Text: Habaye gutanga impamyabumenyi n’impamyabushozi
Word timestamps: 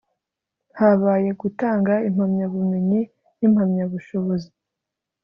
Habaye 0.79 1.29
gutanga 1.41 1.93
impamyabumenyi 2.09 3.01
n’impamyabushozi 3.37 4.49